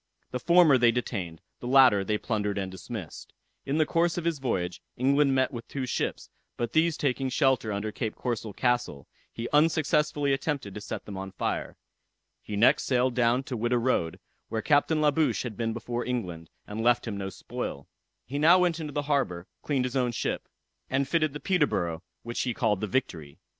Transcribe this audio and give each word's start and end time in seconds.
The 0.31 0.39
former 0.39 0.79
they 0.79 0.91
detained, 0.91 1.41
the 1.59 1.67
latter 1.67 2.03
they 2.03 2.17
plundered 2.17 2.57
and 2.57 2.71
dismissed. 2.71 3.33
In 3.67 3.77
the 3.77 3.85
course 3.85 4.17
of 4.17 4.25
his 4.25 4.39
voyage, 4.39 4.81
England 4.97 5.35
met 5.35 5.51
with 5.53 5.67
two 5.67 5.85
ships, 5.85 6.27
but 6.57 6.73
these 6.73 6.97
taking 6.97 7.29
shelter 7.29 7.71
under 7.71 7.91
Cape 7.91 8.15
Corso 8.15 8.51
Castle, 8.51 9.07
he 9.31 9.47
unsuccessfully 9.53 10.33
attempted 10.33 10.73
to 10.73 10.81
set 10.81 11.05
them 11.05 11.17
on 11.17 11.31
fire. 11.31 11.77
He 12.41 12.55
next 12.55 12.85
sailed 12.85 13.13
down 13.13 13.43
to 13.43 13.55
Whydah 13.55 13.77
road, 13.77 14.19
where 14.49 14.63
Captain 14.63 15.01
La 15.01 15.11
Bouche 15.11 15.43
had 15.43 15.55
been 15.55 15.71
before 15.71 16.03
England, 16.03 16.49
and 16.65 16.81
left 16.81 17.05
him 17.07 17.15
no 17.17 17.29
spoil. 17.29 17.87
He 18.25 18.39
now 18.39 18.57
went 18.57 18.79
into 18.79 18.93
the 18.93 19.03
harbor, 19.03 19.45
cleaned 19.61 19.85
his 19.85 19.95
own 19.95 20.13
ship, 20.13 20.49
and 20.89 21.07
fitted 21.07 21.29
up 21.29 21.33
the 21.33 21.39
Peterborough, 21.41 22.01
which 22.23 22.41
he 22.41 22.55
called 22.55 22.81
the 22.81 22.87
Victory. 22.87 23.37